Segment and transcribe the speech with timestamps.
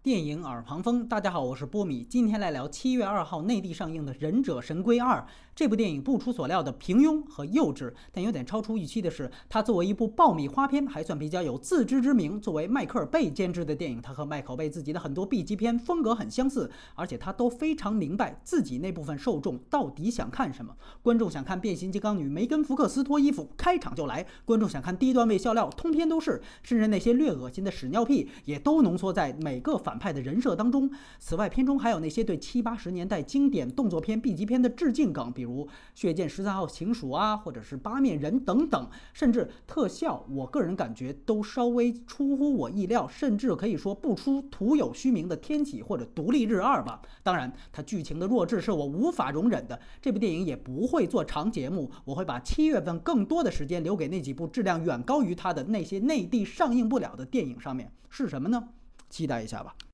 [0.00, 5.18] 电影耳旁风，大家好，我是波米，今天来聊七月二号内地上映的《忍者神龟二》。
[5.56, 12.40] 这部电影不出所料的平庸和幼稚，但有点超出预期的是，它作为一部爆米花片，还算比较有自知之明。
[12.40, 20.76] 作为迈克尔贝监制的电影，它和迈克尔贝自己的很多 B 级片风格很相似，而且他都非常明白自己那部分受众到底想看什么。
[21.02, 30.90] 观众想看变形金刚女梅根·福克斯脱衣服，开场就来；观众想看低段位笑料，通篇都是；甚至那些略恶心的屎尿屁，也都浓缩在每个反派的人设当中。
[31.18, 35.64] 此外，片中还有那些对七八十年代经典动作片 B 级片的致敬梗，比如。
[35.94, 47.00] 《血溅十三号情署》啊，或者是八面人等等，甚至特效，我个人感觉都稍微出乎我意料，甚至可以说不出徒有虚名的《天启》或者《独立日二》吧。
[47.22, 49.80] 当然，它剧情的弱智是我无法容忍的。
[50.02, 57.90] 这部电影也不会做长节目，我会把七月份更多的时间留给那几部质量远高于它的那些内地上映不了的电影上面。
[58.10, 58.68] 是什么呢？
[59.08, 59.74] 期待一下吧。